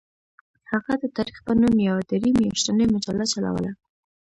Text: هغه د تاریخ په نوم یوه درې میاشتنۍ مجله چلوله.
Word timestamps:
هغه 0.71 0.93
د 1.01 1.03
تاریخ 1.17 1.37
په 1.47 1.53
نوم 1.61 1.75
یوه 1.89 2.01
درې 2.11 2.29
میاشتنۍ 2.39 2.85
مجله 2.95 3.23
چلوله. 3.33 3.71